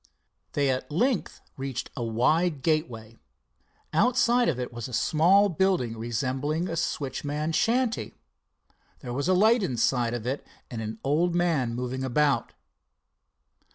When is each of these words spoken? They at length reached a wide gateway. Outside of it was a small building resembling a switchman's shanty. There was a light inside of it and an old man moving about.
They 0.53 0.71
at 0.71 0.89
length 0.91 1.41
reached 1.57 1.91
a 1.95 2.03
wide 2.03 2.63
gateway. 2.63 3.17
Outside 3.93 4.49
of 4.49 4.59
it 4.59 4.73
was 4.73 4.87
a 4.87 4.93
small 4.93 5.47
building 5.47 5.95
resembling 5.95 6.67
a 6.67 6.75
switchman's 6.75 7.55
shanty. 7.55 8.15
There 9.01 9.13
was 9.13 9.27
a 9.27 9.35
light 9.35 9.61
inside 9.61 10.15
of 10.15 10.25
it 10.25 10.43
and 10.71 10.81
an 10.81 10.97
old 11.03 11.35
man 11.35 11.75
moving 11.75 12.03
about. 12.03 12.53